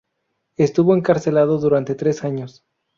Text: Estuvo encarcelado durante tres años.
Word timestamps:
Estuvo 0.57 0.95
encarcelado 0.95 1.59
durante 1.59 1.93
tres 1.93 2.23
años. 2.23 2.63